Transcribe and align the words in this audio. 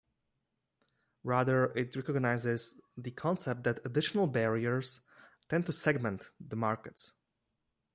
Rather, 1.23 1.65
it 1.75 1.95
recognizes 1.95 2.75
the 2.97 3.11
concept 3.11 3.61
that 3.65 3.85
additional 3.85 4.25
barriers 4.25 5.01
tend 5.47 5.63
to 5.67 5.71
segment 5.71 6.31
the 6.39 6.55
markets. 6.55 7.13